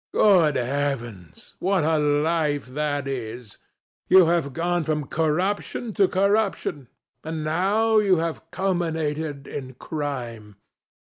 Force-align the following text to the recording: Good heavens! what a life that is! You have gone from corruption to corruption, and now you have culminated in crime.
Good 0.15 0.55
heavens! 0.55 1.53
what 1.59 1.83
a 1.83 1.99
life 1.99 2.65
that 2.65 3.07
is! 3.07 3.59
You 4.07 4.25
have 4.25 4.51
gone 4.51 4.83
from 4.83 5.05
corruption 5.05 5.93
to 5.93 6.07
corruption, 6.07 6.87
and 7.23 7.43
now 7.43 7.99
you 7.99 8.15
have 8.17 8.49
culminated 8.49 9.45
in 9.45 9.75
crime. 9.75 10.55